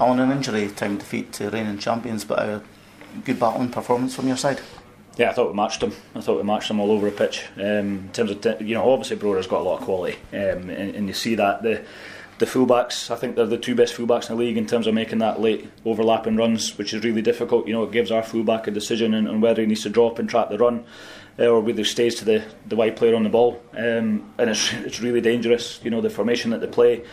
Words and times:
on 0.00 0.20
an 0.20 0.30
injury 0.30 0.68
time 0.68 0.98
defeat 0.98 1.32
to 1.34 1.50
reigning 1.50 1.78
champions, 1.78 2.24
but 2.24 2.38
a 2.38 2.62
good 3.24 3.40
battling 3.40 3.70
performance 3.70 4.14
from 4.14 4.28
your 4.28 4.36
side. 4.36 4.60
Yeah, 5.16 5.30
I 5.30 5.32
thought 5.32 5.48
we 5.48 5.56
matched 5.56 5.80
them. 5.80 5.92
I 6.14 6.20
thought 6.20 6.36
we 6.36 6.42
matched 6.42 6.68
them 6.68 6.80
all 6.80 6.90
over 6.90 7.08
the 7.08 7.16
pitch. 7.16 7.46
Um, 7.56 7.62
in 7.62 8.10
terms 8.12 8.30
of, 8.30 8.60
you 8.60 8.74
know, 8.74 8.90
obviously 8.90 9.16
Brora's 9.16 9.46
got 9.46 9.62
a 9.62 9.64
lot 9.64 9.78
of 9.78 9.84
quality, 9.84 10.18
um, 10.32 10.68
and, 10.68 10.94
and 10.94 11.08
you 11.08 11.14
see 11.14 11.34
that 11.36 11.62
the 11.62 11.82
the 12.38 12.46
fullbacks. 12.46 13.10
I 13.10 13.16
think 13.16 13.34
they're 13.34 13.46
the 13.46 13.56
two 13.56 13.74
best 13.74 13.94
fullbacks 13.94 14.28
in 14.28 14.36
the 14.36 14.42
league 14.42 14.58
in 14.58 14.66
terms 14.66 14.86
of 14.86 14.94
making 14.94 15.18
that 15.18 15.40
late 15.40 15.70
overlapping 15.86 16.36
runs, 16.36 16.76
which 16.76 16.92
is 16.92 17.02
really 17.02 17.22
difficult. 17.22 17.66
You 17.66 17.72
know, 17.72 17.84
it 17.84 17.92
gives 17.92 18.10
our 18.10 18.22
fullback 18.22 18.66
a 18.66 18.70
decision 18.70 19.14
on, 19.14 19.26
on 19.26 19.40
whether 19.40 19.62
he 19.62 19.66
needs 19.66 19.82
to 19.84 19.88
drop 19.88 20.18
and 20.18 20.28
trap 20.28 20.50
the 20.50 20.58
run, 20.58 20.84
uh, 21.38 21.46
or 21.46 21.60
whether 21.60 21.78
he 21.78 21.84
stays 21.84 22.16
to 22.16 22.24
the, 22.26 22.44
the 22.66 22.76
wide 22.76 22.96
player 22.96 23.14
on 23.14 23.22
the 23.22 23.30
ball. 23.30 23.62
Um, 23.72 24.30
and 24.36 24.50
it's 24.50 24.72
it's 24.72 25.00
really 25.00 25.22
dangerous. 25.22 25.80
You 25.82 25.90
know, 25.90 26.02
the 26.02 26.10
formation 26.10 26.50
that 26.50 26.60
they 26.60 26.66
play. 26.66 27.04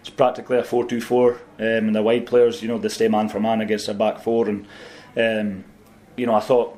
It's 0.00 0.10
practically 0.10 0.58
a 0.58 0.62
4-2-4, 0.62 1.30
um, 1.32 1.40
and 1.58 1.94
the 1.94 2.02
wide 2.02 2.26
players, 2.26 2.62
you 2.62 2.68
know, 2.68 2.78
they 2.78 2.88
stay 2.88 3.08
man 3.08 3.28
for 3.28 3.38
man 3.38 3.60
against 3.60 3.86
their 3.86 3.94
back 3.94 4.20
four. 4.20 4.48
And 4.48 4.66
um, 5.16 5.64
you 6.16 6.26
know, 6.26 6.34
I 6.34 6.40
thought 6.40 6.76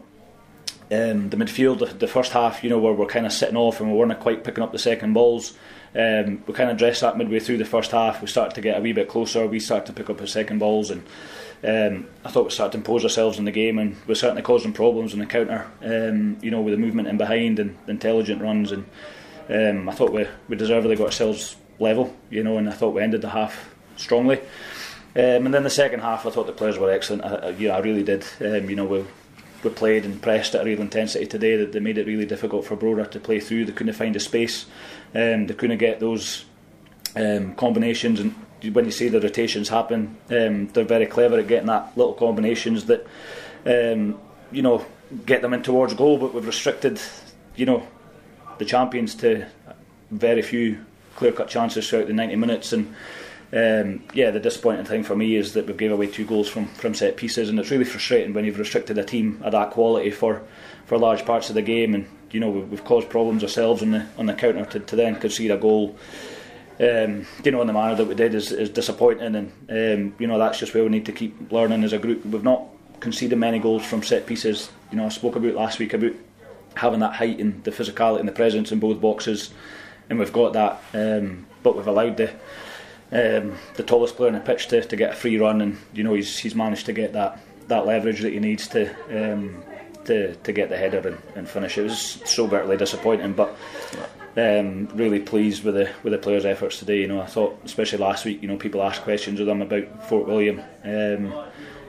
um, 0.90 1.30
the 1.30 1.36
midfield, 1.36 1.78
the, 1.78 1.86
the, 1.86 2.06
first 2.06 2.32
half, 2.32 2.62
you 2.62 2.70
know, 2.70 2.78
where 2.78 2.92
we're 2.92 3.06
kind 3.06 3.26
of 3.26 3.32
sitting 3.32 3.56
off 3.56 3.80
and 3.80 3.90
we 3.90 3.96
weren't 3.96 4.18
quite 4.20 4.44
picking 4.44 4.62
up 4.62 4.72
the 4.72 4.78
second 4.78 5.14
balls. 5.14 5.56
Um, 5.94 6.42
we 6.46 6.54
kind 6.54 6.70
of 6.70 6.76
dressed 6.76 7.00
that 7.02 7.18
midway 7.18 7.38
through 7.38 7.58
the 7.58 7.64
first 7.64 7.90
half. 7.90 8.20
We 8.20 8.26
started 8.26 8.54
to 8.54 8.60
get 8.60 8.78
a 8.78 8.80
wee 8.80 8.92
bit 8.92 9.08
closer. 9.08 9.46
We 9.46 9.60
started 9.60 9.86
to 9.86 9.92
pick 9.92 10.10
up 10.10 10.18
the 10.18 10.26
second 10.26 10.58
balls, 10.58 10.90
and 10.90 11.02
um, 11.64 12.08
I 12.24 12.30
thought 12.30 12.44
we 12.44 12.50
started 12.50 12.72
to 12.72 12.78
impose 12.78 13.04
ourselves 13.04 13.38
in 13.38 13.44
the 13.44 13.50
game, 13.50 13.78
and 13.78 13.96
we're 14.06 14.14
certainly 14.14 14.42
causing 14.42 14.72
problems 14.72 15.12
in 15.12 15.18
the 15.18 15.26
counter. 15.26 15.70
Um, 15.82 16.38
you 16.40 16.50
know, 16.50 16.60
with 16.60 16.72
the 16.72 16.80
movement 16.80 17.08
in 17.08 17.18
behind 17.18 17.58
and 17.58 17.76
intelligent 17.88 18.40
runs, 18.40 18.72
and 18.72 18.86
um, 19.50 19.88
I 19.88 19.92
thought 19.92 20.12
we 20.12 20.26
we 20.48 20.56
deservedly 20.56 20.96
got 20.96 21.06
ourselves 21.06 21.56
level. 21.78 22.14
You 22.30 22.42
know, 22.42 22.58
and 22.58 22.68
I 22.68 22.72
thought 22.72 22.94
we 22.94 23.02
ended 23.02 23.22
the 23.22 23.30
half 23.30 23.74
strongly. 23.96 24.40
Um, 25.14 25.44
and 25.44 25.52
then 25.52 25.62
the 25.62 25.70
second 25.70 26.00
half, 26.00 26.24
I 26.24 26.30
thought 26.30 26.46
the 26.46 26.52
players 26.52 26.78
were 26.78 26.90
excellent. 26.90 27.24
I, 27.24 27.34
I, 27.34 27.50
yeah, 27.50 27.76
I 27.76 27.80
really 27.80 28.02
did. 28.02 28.24
Um, 28.40 28.70
you 28.70 28.76
know, 28.76 28.86
we 28.86 29.04
we 29.62 29.70
played 29.70 30.04
and 30.04 30.20
pressed 30.20 30.54
at 30.54 30.62
a 30.62 30.64
real 30.64 30.80
intensity 30.80 31.26
today 31.26 31.56
that 31.56 31.72
they 31.72 31.80
made 31.80 31.98
it 31.98 32.06
really 32.06 32.26
difficult 32.26 32.64
for 32.64 32.76
Brora 32.76 33.08
to 33.10 33.20
play 33.20 33.38
through. 33.38 33.64
They 33.64 33.72
couldn't 33.72 33.94
find 33.94 34.16
a 34.16 34.20
space, 34.20 34.66
um, 35.14 35.46
they 35.46 35.54
couldn't 35.54 35.78
get 35.78 36.00
those 36.00 36.44
um, 37.14 37.54
combinations. 37.54 38.20
And 38.20 38.34
when 38.72 38.84
you 38.84 38.90
see 38.90 39.08
the 39.08 39.20
rotations 39.20 39.68
happen, 39.68 40.16
um, 40.30 40.68
they're 40.68 40.84
very 40.84 41.06
clever 41.06 41.38
at 41.38 41.46
getting 41.46 41.68
that 41.68 41.96
little 41.96 42.14
combinations 42.14 42.86
that 42.86 43.06
um, 43.66 44.18
you 44.50 44.62
know 44.62 44.84
get 45.26 45.42
them 45.42 45.52
in 45.52 45.62
towards 45.62 45.94
goal. 45.94 46.18
But 46.18 46.34
we've 46.34 46.46
restricted, 46.46 47.00
you 47.54 47.66
know, 47.66 47.86
the 48.58 48.64
champions 48.64 49.14
to 49.16 49.46
very 50.10 50.42
few 50.42 50.84
clear-cut 51.16 51.48
chances 51.48 51.88
throughout 51.88 52.06
the 52.06 52.12
90 52.12 52.36
minutes 52.36 52.72
and. 52.72 52.94
Um, 53.54 54.04
yeah, 54.14 54.30
the 54.30 54.40
disappointing 54.40 54.86
thing 54.86 55.04
for 55.04 55.14
me 55.14 55.36
is 55.36 55.52
that 55.52 55.66
we've 55.66 55.76
gave 55.76 55.92
away 55.92 56.06
two 56.06 56.24
goals 56.24 56.48
from, 56.48 56.68
from 56.68 56.94
set 56.94 57.18
pieces, 57.18 57.50
and 57.50 57.58
it's 57.58 57.70
really 57.70 57.84
frustrating 57.84 58.32
when 58.32 58.46
you've 58.46 58.58
restricted 58.58 58.96
a 58.96 59.04
team 59.04 59.42
of 59.44 59.52
that 59.52 59.72
quality 59.72 60.10
for, 60.10 60.40
for 60.86 60.96
large 60.96 61.26
parts 61.26 61.50
of 61.50 61.54
the 61.54 61.60
game, 61.60 61.94
and 61.94 62.08
you 62.30 62.40
know 62.40 62.48
we've, 62.48 62.70
we've 62.70 62.84
caused 62.84 63.10
problems 63.10 63.42
ourselves 63.42 63.82
on 63.82 63.90
the 63.90 64.06
on 64.16 64.24
the 64.24 64.32
counter 64.32 64.64
to, 64.64 64.80
to 64.80 64.96
then 64.96 65.16
concede 65.16 65.50
a 65.50 65.58
goal. 65.58 65.98
Um, 66.80 67.26
you 67.44 67.50
know, 67.50 67.60
in 67.60 67.66
the 67.66 67.74
manner 67.74 67.94
that 67.94 68.06
we 68.06 68.14
did 68.14 68.34
is, 68.34 68.52
is 68.52 68.70
disappointing, 68.70 69.36
and 69.36 69.52
um, 69.68 70.14
you 70.18 70.26
know 70.26 70.38
that's 70.38 70.58
just 70.58 70.72
where 70.72 70.82
we 70.82 70.88
need 70.88 71.04
to 71.04 71.12
keep 71.12 71.52
learning 71.52 71.84
as 71.84 71.92
a 71.92 71.98
group. 71.98 72.24
We've 72.24 72.42
not 72.42 72.64
conceded 73.00 73.38
many 73.38 73.58
goals 73.58 73.84
from 73.84 74.02
set 74.02 74.26
pieces. 74.26 74.70
You 74.90 74.96
know, 74.96 75.04
I 75.04 75.10
spoke 75.10 75.36
about 75.36 75.54
last 75.54 75.78
week 75.78 75.92
about 75.92 76.12
having 76.74 77.00
that 77.00 77.14
height 77.14 77.38
and 77.38 77.62
the 77.64 77.70
physicality 77.70 78.20
and 78.20 78.28
the 78.28 78.32
presence 78.32 78.72
in 78.72 78.78
both 78.78 79.00
boxes, 79.00 79.50
and 80.08 80.18
we've 80.18 80.32
got 80.32 80.52
that, 80.52 80.82
um, 80.94 81.46
but 81.62 81.76
we've 81.76 81.86
allowed 81.86 82.16
the 82.16 82.30
um, 83.12 83.58
the 83.74 83.82
tallest 83.82 84.16
player 84.16 84.28
on 84.28 84.34
the 84.34 84.40
pitch 84.40 84.68
to, 84.68 84.82
to 84.82 84.96
get 84.96 85.12
a 85.12 85.14
free 85.14 85.38
run, 85.38 85.60
and 85.60 85.78
you 85.92 86.02
know 86.02 86.14
he's 86.14 86.38
he's 86.38 86.54
managed 86.54 86.86
to 86.86 86.92
get 86.92 87.12
that 87.12 87.38
that 87.68 87.86
leverage 87.86 88.20
that 88.22 88.32
he 88.32 88.40
needs 88.40 88.68
to 88.68 88.90
um, 89.10 89.62
to 90.04 90.34
to 90.36 90.52
get 90.52 90.68
the 90.68 90.76
header 90.76 91.06
and, 91.06 91.18
and 91.36 91.48
finish. 91.48 91.78
It 91.78 91.82
was 91.82 92.22
so 92.24 92.46
bitterly 92.46 92.76
disappointing, 92.76 93.34
but 93.34 93.56
um, 94.36 94.88
really 94.94 95.20
pleased 95.20 95.64
with 95.64 95.74
the 95.74 95.90
with 96.02 96.12
the 96.12 96.18
players' 96.18 96.44
efforts 96.44 96.78
today. 96.78 97.00
You 97.00 97.08
know, 97.08 97.20
I 97.20 97.26
thought 97.26 97.60
especially 97.64 97.98
last 97.98 98.24
week, 98.24 98.42
you 98.42 98.48
know, 98.48 98.56
people 98.56 98.82
asked 98.82 99.02
questions 99.02 99.40
of 99.40 99.46
them 99.46 99.62
about 99.62 100.08
Fort 100.08 100.26
William, 100.26 100.62
um, 100.84 101.32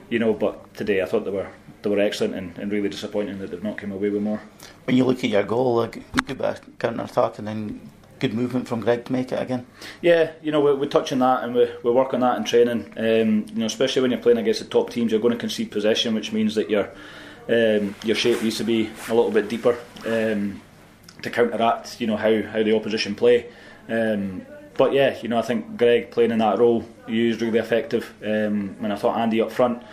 you 0.09 0.19
know, 0.19 0.34
but 0.34 0.73
today 0.73 1.02
I 1.02 1.06
thought 1.06 1.25
they 1.25 1.31
were 1.31 1.50
they 1.81 1.90
were 1.90 2.00
excellent 2.00 2.35
and, 2.35 2.57
and 2.57 2.72
really 2.72 2.90
disappointing 2.90 3.40
that 3.40 3.52
they've 3.52 3.63
not 3.63 3.78
come 3.78 3.91
away 3.91 4.09
with 4.09 4.22
more. 4.22 4.41
When 4.85 4.97
you 4.97 5.06
look 5.06 5.23
at 5.23 5.29
your 5.29 5.44
goal, 5.44 5.81
a 5.81 5.88
good 5.88 6.03
bit 6.25 6.41
of 6.41 6.79
counter 6.79 7.03
attack 7.03 7.40
and 7.40 7.47
then 7.47 7.90
good 8.23 8.34
movement 8.34 8.69
from 8.69 8.79
Greg 8.79 9.03
to 9.03 9.11
make 9.11 9.34
it 9.34 9.41
again. 9.41 9.66
Yeah, 10.01 10.31
you 10.41 10.53
know 10.53 10.61
we're, 10.61 10.75
we're 10.75 10.89
touching 10.89 11.19
that 11.19 11.44
and 11.44 11.53
we 11.53 11.69
we 11.84 11.91
work 11.91 12.13
on 12.13 12.22
that 12.22 12.38
in 12.38 12.45
training. 12.45 12.94
Um, 12.95 13.45
you 13.50 13.59
know, 13.59 13.66
especially 13.66 14.01
when 14.01 14.11
you're 14.11 14.22
playing 14.22 14.38
against 14.38 14.61
the 14.61 14.66
top 14.66 14.91
teams, 14.91 15.11
you're 15.11 15.19
going 15.19 15.34
to 15.34 15.38
concede 15.38 15.72
possession, 15.72 16.16
which 16.16 16.31
means 16.31 16.56
that 16.56 16.69
your 16.69 16.89
um, 17.50 17.94
your 18.06 18.16
shape 18.16 18.41
needs 18.41 18.57
to 18.59 18.63
be 18.63 18.89
a 19.09 19.13
little 19.13 19.29
bit 19.29 19.50
deeper 19.50 19.78
um, 20.06 20.61
to 21.22 21.29
counteract. 21.29 22.00
You 22.00 22.07
know 22.07 22.16
how 22.16 22.41
how 22.44 22.63
the 22.63 22.73
opposition 22.73 23.13
play. 23.13 23.47
Um, 23.89 24.45
but 24.78 24.94
yeah, 24.94 25.19
you 25.22 25.28
know 25.28 25.38
I 25.38 25.41
think 25.41 25.78
Greg 25.78 26.11
playing 26.11 26.31
in 26.31 26.38
that 26.38 26.59
role 26.59 26.88
he 27.07 27.28
was 27.28 27.41
really 27.41 27.59
effective. 27.59 28.13
Um, 28.23 28.78
and 28.81 28.94
I 28.94 28.95
thought 28.95 29.17
Andy 29.17 29.41
up 29.41 29.51
front 29.51 29.84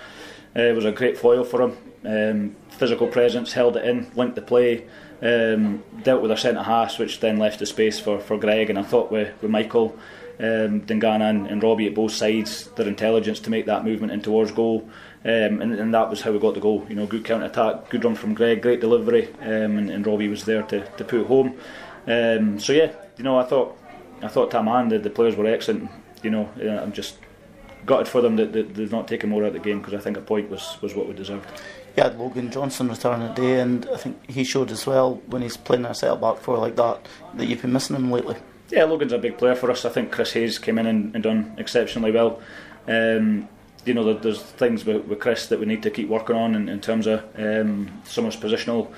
uh, 0.55 0.71
was 0.73 0.85
a 0.85 0.93
great 0.93 1.19
foil 1.19 1.43
for 1.43 1.63
him. 1.63 1.77
Um, 2.05 2.57
physical 2.71 3.09
presence, 3.09 3.53
held 3.53 3.77
it 3.77 3.85
in, 3.85 4.11
linked 4.15 4.35
the 4.35 4.43
play 4.43 4.87
um, 5.23 5.83
dealt 6.03 6.23
with 6.23 6.31
our 6.31 6.37
centre 6.37 6.63
halves, 6.63 6.99
which 6.99 7.21
then 7.21 7.39
left 7.39 7.59
the 7.59 7.67
space 7.67 8.01
for, 8.01 8.21
for 8.21 8.39
Greg. 8.39 8.71
And 8.71 8.79
I 8.79 8.83
thought 8.83 9.13
with, 9.13 9.41
with 9.43 9.51
Michael, 9.51 9.97
um, 10.39 10.83
Dingana, 10.83 11.29
and, 11.29 11.47
and 11.47 11.63
Robbie 11.63 11.87
at 11.87 11.95
both 11.95 12.13
sides, 12.13 12.69
their 12.77 12.89
intelligence 12.89 13.41
to 13.41 13.51
make 13.51 13.67
that 13.67 13.85
movement 13.85 14.13
in 14.13 14.23
towards 14.23 14.53
goal. 14.53 14.89
Um, 15.25 15.61
and, 15.61 15.75
and 15.75 15.93
that 15.93 16.09
was 16.09 16.23
how 16.23 16.33
we 16.33 16.39
got 16.39 16.55
the 16.55 16.61
goal. 16.61 16.87
You 16.89 16.97
know, 16.97 17.07
good 17.07 17.25
counter 17.25 17.47
attack, 17.47 17.91
good 17.91 18.05
run 18.05 18.15
from 18.15 18.35
Greg, 18.35 18.63
great 18.63 18.81
delivery, 18.81 19.29
um, 19.43 19.77
and, 19.77 19.91
and 19.91 20.07
Robbie 20.07 20.29
was 20.29 20.45
there 20.45 20.63
to, 20.63 20.87
to 20.87 21.05
put 21.05 21.27
home. 21.27 21.59
Um, 22.07 22.59
so 22.59 22.73
yeah, 22.73 22.93
you 23.19 23.25
know, 23.25 23.39
I 23.39 23.45
thought 23.45 23.77
I 24.23 24.29
thought 24.29 24.51
Taman 24.51 24.89
the, 24.89 24.99
the 24.99 25.11
players 25.11 25.37
were 25.37 25.47
excellent. 25.47 25.91
You 26.23 26.31
know, 26.31 26.49
I'm 26.59 26.93
just 26.93 27.19
gutted 27.87 28.09
for 28.09 28.21
them 28.21 28.37
that, 28.37 28.53
that 28.53 28.75
they've 28.75 28.93
not 28.93 29.09
taken 29.09 29.31
more 29.31 29.43
out 29.43 29.49
of 29.49 29.53
the 29.55 29.61
game 29.61 29.79
because 29.81 29.95
I 29.95 29.99
think 29.99 30.17
a 30.17 30.21
point 30.21 30.51
was, 30.51 30.77
was 30.81 30.95
what 30.95 31.09
we 31.09 31.15
deserved 31.15 31.47
you 31.97 32.03
had 32.03 32.19
Logan 32.19 32.51
Johnson 32.51 32.89
return 32.89 33.35
today, 33.35 33.61
and 33.61 33.89
I 33.93 33.97
think 33.97 34.31
he 34.31 34.45
showed 34.45 34.71
as 34.71 34.87
well 34.87 35.17
when 35.27 35.43
he's 35.43 35.57
playing 35.57 35.85
a 35.85 35.95
set 35.95 36.21
back 36.21 36.39
four 36.39 36.59
like 36.59 36.77
that 36.77 37.07
that 37.35 37.47
you've 37.47 37.63
been 37.63 37.73
missing 37.73 37.97
him 37.97 38.11
lately. 38.11 38.37
Yeah, 38.71 38.85
Logan's 38.85 39.13
a 39.13 39.19
big 39.19 39.39
player 39.39 39.57
for 39.57 39.71
us. 39.71 39.85
I 39.85 39.89
think 39.89 40.13
Chris 40.13 40.33
Hayes 40.33 40.59
came 40.59 40.79
in 40.79 40.87
and, 40.87 41.15
and 41.15 41.25
done 41.25 41.55
exceptionally 41.59 42.13
well. 42.13 42.41
Um, 42.87 43.49
you 43.85 43.95
know, 43.95 44.13
there's 44.15 44.43
things 44.43 44.85
with, 44.85 45.07
with, 45.07 45.19
Chris 45.19 45.47
that 45.47 45.59
we 45.59 45.67
need 45.67 45.83
to 45.83 45.91
keep 45.91 46.09
working 46.09 46.37
on 46.37 46.55
in, 46.55 46.69
in 46.69 46.81
terms 46.81 47.07
of 47.07 47.25
um, 47.37 47.91
some 48.05 48.27
of 48.27 48.35
his 48.35 48.43
positional 48.43 48.93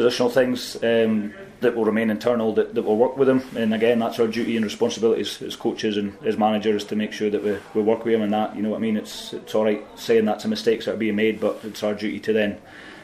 positional 0.00 0.32
things 0.32 0.76
um, 0.82 1.34
that 1.60 1.76
will 1.76 1.84
remain 1.84 2.10
internal 2.10 2.54
that, 2.54 2.74
that 2.74 2.82
will 2.82 2.96
work 2.96 3.16
with 3.16 3.28
him. 3.28 3.42
And 3.56 3.74
again, 3.74 3.98
that's 3.98 4.18
our 4.18 4.26
duty 4.26 4.56
and 4.56 4.64
responsibility 4.64 5.20
as, 5.20 5.56
coaches 5.56 5.96
and 5.96 6.16
as 6.24 6.36
managers 6.36 6.84
to 6.84 6.96
make 6.96 7.12
sure 7.12 7.30
that 7.30 7.42
we, 7.42 7.58
we 7.74 7.82
work 7.82 8.04
with 8.04 8.14
him 8.14 8.22
and 8.22 8.32
that. 8.32 8.56
You 8.56 8.62
know 8.62 8.70
what 8.70 8.78
I 8.78 8.80
mean? 8.80 8.96
It's 8.96 9.32
it's 9.32 9.54
all 9.54 9.64
right 9.64 9.84
saying 9.98 10.24
that's 10.24 10.44
a 10.44 10.48
mistakes 10.48 10.86
that 10.86 10.94
are 10.94 10.98
being 10.98 11.16
made, 11.16 11.40
but 11.40 11.60
it's 11.64 11.82
our 11.82 11.94
duty 11.94 12.20
to 12.20 12.32
then 12.32 12.58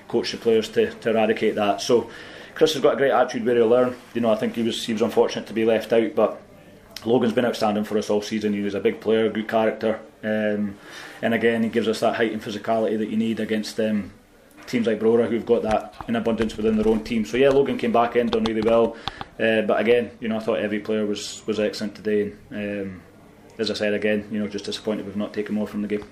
coach 0.08 0.32
the 0.32 0.38
players 0.38 0.68
to, 0.70 0.92
to 0.92 1.10
eradicate 1.10 1.56
that. 1.56 1.80
So 1.80 2.10
Chris 2.54 2.72
has 2.72 2.82
got 2.82 2.94
a 2.94 2.96
great 2.96 3.10
attitude 3.10 3.44
where 3.44 3.56
he'll 3.56 3.68
learn. 3.68 3.96
You 4.14 4.22
know, 4.22 4.30
I 4.30 4.36
think 4.36 4.54
he 4.54 4.62
was 4.62 4.84
he 4.84 4.92
was 4.92 5.02
unfortunate 5.02 5.46
to 5.48 5.54
be 5.54 5.64
left 5.64 5.92
out, 5.92 6.14
but 6.14 6.40
Logan's 7.04 7.34
been 7.34 7.44
outstanding 7.44 7.84
for 7.84 7.98
us 7.98 8.08
all 8.08 8.22
season. 8.22 8.52
He 8.52 8.62
was 8.62 8.74
a 8.74 8.80
big 8.80 9.00
player, 9.00 9.28
good 9.28 9.48
character, 9.48 10.00
um, 10.22 10.78
and 11.20 11.34
again 11.34 11.62
he 11.62 11.68
gives 11.68 11.88
us 11.88 12.00
that 12.00 12.16
height 12.16 12.32
and 12.32 12.42
physicality 12.42 12.98
that 12.98 13.10
you 13.10 13.16
need 13.16 13.40
against 13.40 13.76
them. 13.76 13.96
Um, 13.96 14.12
teams 14.66 14.86
like 14.86 14.98
Brora 14.98 15.28
who've 15.28 15.46
got 15.46 15.62
that 15.62 15.94
in 16.08 16.16
abundance 16.16 16.56
within 16.56 16.76
their 16.76 16.88
own 16.88 17.04
team. 17.04 17.24
So 17.24 17.36
yeah, 17.36 17.50
Logan 17.50 17.78
came 17.78 17.92
back 17.92 18.16
in, 18.16 18.28
done 18.28 18.44
really 18.44 18.62
well. 18.62 18.96
Uh, 19.38 19.62
but 19.62 19.80
again, 19.80 20.10
you 20.20 20.28
know, 20.28 20.36
I 20.36 20.40
thought 20.40 20.58
every 20.58 20.80
player 20.80 21.06
was 21.06 21.42
was 21.46 21.60
excellent 21.60 21.94
today. 21.94 22.32
And, 22.50 22.82
um, 22.82 23.02
as 23.58 23.70
I 23.70 23.74
said 23.74 23.94
again, 23.94 24.28
you 24.30 24.38
know, 24.38 24.48
just 24.48 24.66
disappointed 24.66 25.06
we've 25.06 25.16
not 25.16 25.32
taken 25.32 25.54
more 25.54 25.66
from 25.66 25.82
the 25.82 25.88
game. 25.88 26.04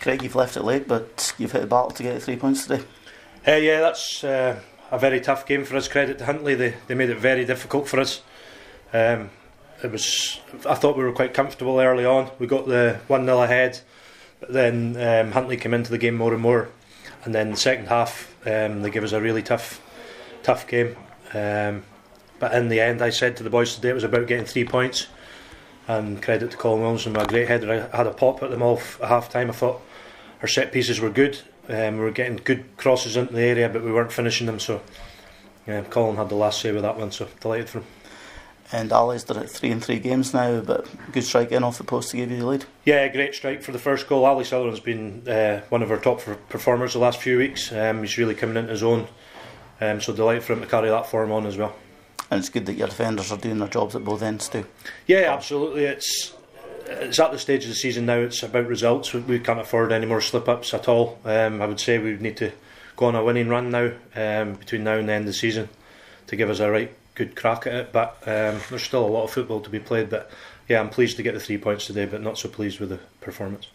Craig, 0.00 0.22
you've 0.22 0.34
left 0.34 0.56
it 0.56 0.62
late, 0.62 0.88
but 0.88 1.34
you've 1.38 1.52
hit 1.52 1.64
a 1.64 1.66
battle 1.66 1.90
to 1.90 2.02
get 2.02 2.22
three 2.22 2.36
points 2.36 2.66
today. 2.66 2.84
Uh, 3.46 3.56
yeah, 3.56 3.80
that's 3.80 4.22
uh, 4.24 4.60
a 4.90 4.98
very 4.98 5.20
tough 5.20 5.46
game 5.46 5.64
for 5.64 5.76
us. 5.76 5.88
Credit 5.88 6.18
to 6.18 6.24
Huntly, 6.24 6.54
they 6.54 6.74
they 6.86 6.94
made 6.94 7.10
it 7.10 7.18
very 7.18 7.44
difficult 7.44 7.88
for 7.88 8.00
us. 8.00 8.22
Um, 8.92 9.30
it 9.82 9.90
was. 9.90 10.40
I 10.68 10.74
thought 10.74 10.96
we 10.96 11.04
were 11.04 11.12
quite 11.12 11.34
comfortable 11.34 11.80
early 11.80 12.04
on. 12.04 12.30
We 12.38 12.46
got 12.46 12.66
the 12.66 13.00
one 13.08 13.24
0 13.24 13.42
ahead, 13.42 13.80
but 14.40 14.52
then 14.52 14.96
um, 14.96 15.32
Huntly 15.32 15.56
came 15.56 15.74
into 15.74 15.90
the 15.90 15.98
game 15.98 16.14
more 16.14 16.32
and 16.32 16.42
more 16.42 16.68
and 17.24 17.34
then 17.34 17.50
the 17.50 17.56
second 17.56 17.86
half 17.86 18.34
um, 18.46 18.82
they 18.82 18.90
gave 18.90 19.04
us 19.04 19.12
a 19.12 19.20
really 19.20 19.42
tough 19.42 19.80
tough 20.42 20.66
game. 20.66 20.96
Um, 21.32 21.84
but 22.38 22.52
in 22.54 22.68
the 22.68 22.80
end 22.80 23.02
I 23.02 23.10
said 23.10 23.36
to 23.36 23.42
the 23.42 23.50
boys 23.50 23.74
today 23.74 23.90
it 23.90 23.94
was 23.94 24.04
about 24.04 24.26
getting 24.26 24.46
three 24.46 24.64
points. 24.64 25.06
And 25.88 26.22
credit 26.22 26.52
to 26.52 26.56
Colin 26.56 26.80
Williamson 26.80 27.12
my 27.12 27.24
great 27.24 27.48
header. 27.48 27.88
I 27.92 27.96
had 27.96 28.06
a 28.06 28.12
pop 28.12 28.42
at 28.42 28.50
them 28.50 28.62
all 28.62 28.78
at 29.00 29.08
half 29.08 29.30
time 29.30 29.50
I 29.50 29.52
thought 29.52 29.82
our 30.40 30.48
set 30.48 30.72
pieces 30.72 31.00
were 31.00 31.10
good. 31.10 31.38
Um, 31.68 31.98
we 31.98 32.04
were 32.04 32.10
getting 32.10 32.36
good 32.36 32.76
crosses 32.76 33.16
into 33.16 33.32
the 33.32 33.42
area 33.42 33.68
but 33.68 33.82
we 33.82 33.92
weren't 33.92 34.12
finishing 34.12 34.46
them. 34.46 34.60
So 34.60 34.80
yeah, 35.66 35.82
Colin 35.82 36.16
had 36.16 36.28
the 36.28 36.34
last 36.34 36.60
say 36.60 36.72
with 36.72 36.82
that 36.82 36.98
one 36.98 37.12
so 37.12 37.28
delighted 37.40 37.68
for 37.68 37.78
him 37.78 37.86
And 38.72 38.90
Alistair 38.90 39.38
at 39.38 39.50
three 39.50 39.70
and 39.70 39.84
three 39.84 39.98
games 39.98 40.32
now, 40.32 40.60
but 40.60 40.88
good 41.12 41.24
strike 41.24 41.52
in 41.52 41.62
off 41.62 41.76
the 41.76 41.84
post 41.84 42.10
to 42.10 42.16
give 42.16 42.30
you 42.30 42.38
the 42.38 42.46
lead. 42.46 42.64
Yeah, 42.86 43.06
great 43.08 43.34
strike 43.34 43.62
for 43.62 43.70
the 43.70 43.78
first 43.78 44.08
goal. 44.08 44.24
Ali 44.24 44.44
Sutherland's 44.44 44.80
been 44.80 45.28
uh, 45.28 45.60
one 45.68 45.82
of 45.82 45.90
our 45.90 45.98
top 45.98 46.22
performers 46.48 46.94
the 46.94 46.98
last 46.98 47.20
few 47.20 47.36
weeks. 47.36 47.70
Um, 47.70 48.00
he's 48.00 48.16
really 48.16 48.34
coming 48.34 48.56
into 48.56 48.70
his 48.70 48.82
own. 48.82 49.08
Um, 49.78 50.00
so 50.00 50.14
delighted 50.14 50.44
for 50.44 50.54
him 50.54 50.60
to 50.60 50.66
carry 50.66 50.88
that 50.88 51.06
form 51.06 51.32
on 51.32 51.44
as 51.44 51.58
well. 51.58 51.76
And 52.30 52.38
it's 52.38 52.48
good 52.48 52.64
that 52.64 52.74
your 52.74 52.88
defenders 52.88 53.30
are 53.30 53.36
doing 53.36 53.58
their 53.58 53.68
jobs 53.68 53.94
at 53.94 54.04
both 54.04 54.22
ends 54.22 54.48
too. 54.48 54.64
Yeah, 55.06 55.34
absolutely. 55.34 55.84
It's 55.84 56.32
it's 56.86 57.18
at 57.18 57.30
the 57.30 57.38
stage 57.38 57.64
of 57.64 57.68
the 57.68 57.74
season 57.74 58.06
now. 58.06 58.18
It's 58.18 58.42
about 58.42 58.68
results. 58.68 59.12
We 59.12 59.38
can't 59.38 59.60
afford 59.60 59.92
any 59.92 60.06
more 60.06 60.22
slip 60.22 60.48
ups 60.48 60.72
at 60.72 60.88
all. 60.88 61.18
Um, 61.26 61.60
I 61.60 61.66
would 61.66 61.80
say 61.80 61.98
we 61.98 62.16
need 62.16 62.38
to 62.38 62.52
go 62.96 63.06
on 63.06 63.16
a 63.16 63.24
winning 63.24 63.48
run 63.48 63.70
now 63.70 63.92
um, 64.14 64.54
between 64.54 64.84
now 64.84 64.94
and 64.94 65.08
the 65.08 65.12
end 65.12 65.22
of 65.22 65.26
the 65.26 65.32
season 65.34 65.68
to 66.28 66.36
give 66.36 66.48
us 66.48 66.60
a 66.60 66.70
right 66.70 66.92
good 67.14 67.36
crack 67.36 67.66
at 67.66 67.74
it. 67.74 67.92
But 67.92 68.16
um, 68.26 68.60
there's 68.70 68.82
still 68.82 69.04
a 69.04 69.08
lot 69.08 69.24
of 69.24 69.30
football 69.30 69.60
to 69.60 69.70
be 69.70 69.80
played. 69.80 70.10
But 70.10 70.30
yeah, 70.68 70.80
I'm 70.80 70.90
pleased 70.90 71.16
to 71.16 71.22
get 71.22 71.34
the 71.34 71.40
three 71.40 71.58
points 71.58 71.86
today, 71.86 72.06
but 72.06 72.22
not 72.22 72.38
so 72.38 72.48
pleased 72.48 72.80
with 72.80 72.90
the 72.90 72.98
performance. 73.20 73.68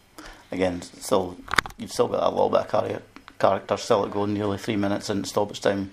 Again, 0.51 0.81
still 0.81 1.38
you've 1.78 1.92
still 1.92 2.07
got 2.07 2.24
a 2.24 2.30
little 2.30 2.50
bit 2.50 2.74
of 2.74 3.01
character 3.39 3.78
still 3.78 4.06
at 4.06 4.12
going 4.12 4.34
nearly 4.34 4.57
three 4.57 4.75
minutes 4.75 5.10
in 5.10 5.24
stoppage 5.24 5.62
time 5.62 5.92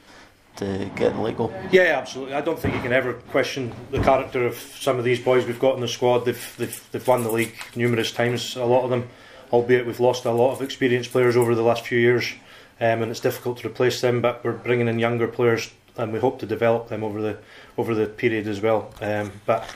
to 0.56 0.90
get 0.94 1.12
the 1.14 1.20
late 1.20 1.36
goal. 1.36 1.52
Yeah, 1.72 1.98
absolutely. 1.98 2.34
I 2.34 2.40
don't 2.40 2.58
think 2.58 2.74
you 2.74 2.80
can 2.80 2.92
ever 2.92 3.14
question 3.14 3.74
the 3.90 4.00
character 4.00 4.46
of 4.46 4.56
some 4.56 4.98
of 4.98 5.04
these 5.04 5.18
boys 5.18 5.46
we've 5.46 5.58
got 5.58 5.74
in 5.74 5.80
the 5.80 5.88
squad. 5.88 6.20
They've 6.20 6.54
they've, 6.58 6.88
they've 6.92 7.06
won 7.06 7.24
the 7.24 7.32
league 7.32 7.54
numerous 7.74 8.12
times. 8.12 8.56
A 8.56 8.64
lot 8.64 8.84
of 8.84 8.90
them, 8.90 9.08
albeit 9.52 9.86
we've 9.86 10.00
lost 10.00 10.24
a 10.24 10.30
lot 10.30 10.52
of 10.52 10.62
experienced 10.62 11.10
players 11.10 11.36
over 11.36 11.54
the 11.54 11.62
last 11.62 11.84
few 11.84 11.98
years, 11.98 12.32
um, 12.80 13.02
and 13.02 13.10
it's 13.10 13.20
difficult 13.20 13.58
to 13.58 13.68
replace 13.68 14.00
them. 14.00 14.20
But 14.20 14.44
we're 14.44 14.52
bringing 14.52 14.88
in 14.88 14.98
younger 14.98 15.26
players, 15.26 15.72
and 15.96 16.12
we 16.12 16.18
hope 16.18 16.38
to 16.40 16.46
develop 16.46 16.88
them 16.88 17.04
over 17.04 17.20
the 17.20 17.38
over 17.76 17.94
the 17.94 18.06
period 18.06 18.46
as 18.46 18.60
well. 18.60 18.92
Um, 19.00 19.32
but 19.46 19.68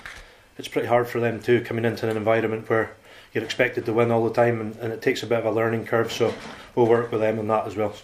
it's 0.56 0.68
pretty 0.68 0.88
hard 0.88 1.08
for 1.08 1.20
them 1.20 1.40
too, 1.40 1.60
coming 1.62 1.84
into 1.84 2.08
an 2.08 2.16
environment 2.16 2.68
where 2.68 2.96
you're 3.32 3.44
expected 3.44 3.86
to 3.86 3.92
win 3.92 4.10
all 4.10 4.24
the 4.24 4.34
time, 4.34 4.60
and, 4.60 4.76
and 4.76 4.92
it 4.92 5.02
takes 5.02 5.22
a 5.22 5.26
bit 5.26 5.38
of 5.38 5.44
a 5.44 5.50
learning 5.50 5.86
curve. 5.86 6.12
So 6.12 6.34
we'll 6.74 6.86
work 6.86 7.12
with 7.12 7.20
them 7.20 7.38
on 7.38 7.46
that 7.48 7.66
as 7.66 7.76
well. 7.76 7.94